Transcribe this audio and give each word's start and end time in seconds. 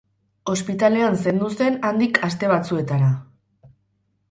Ospitalean 0.53 1.17
zendu 1.25 1.51
zen 1.59 1.77
handik 1.91 2.19
aste 2.31 2.51
batzuetara. 2.55 3.13